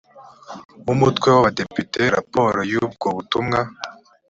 [0.85, 3.59] w umutwe w abadepite raporo y ubwo butumwa